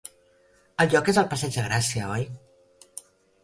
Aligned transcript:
El 0.85 0.89
lloc 0.93 1.11
és 1.13 1.21
al 1.23 1.29
Passeig 1.35 1.59
de 1.59 1.67
Gràcia, 1.69 2.11
oi? 2.19 3.09